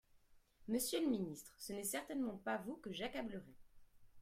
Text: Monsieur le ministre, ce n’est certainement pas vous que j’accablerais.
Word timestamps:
Monsieur 0.67 0.99
le 1.01 1.11
ministre, 1.11 1.53
ce 1.59 1.73
n’est 1.73 1.83
certainement 1.83 2.37
pas 2.37 2.57
vous 2.57 2.73
que 2.77 2.91
j’accablerais. 2.91 3.53